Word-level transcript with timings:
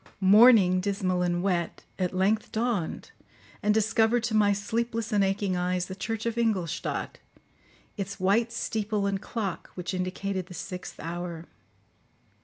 Morning, 0.19 0.79
dismal 0.81 1.21
and 1.21 1.43
wet, 1.43 1.83
at 1.99 2.11
length 2.11 2.51
dawned 2.51 3.11
and 3.61 3.71
discovered 3.71 4.23
to 4.23 4.33
my 4.33 4.51
sleepless 4.51 5.11
and 5.11 5.23
aching 5.23 5.55
eyes 5.55 5.85
the 5.85 5.93
church 5.95 6.25
of 6.25 6.39
Ingolstadt, 6.39 7.19
its 7.97 8.19
white 8.19 8.51
steeple 8.51 9.05
and 9.05 9.21
clock, 9.21 9.69
which 9.75 9.93
indicated 9.93 10.47
the 10.47 10.55
sixth 10.55 10.99
hour. 10.99 11.45